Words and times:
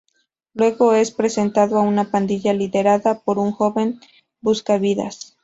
Luego, 0.55 0.95
es 0.95 1.11
presentado 1.11 1.77
a 1.77 1.83
una 1.83 2.09
pandilla 2.09 2.53
liderada 2.53 3.19
por 3.19 3.37
un 3.37 3.51
joven 3.51 3.99
buscavidas. 4.41 5.37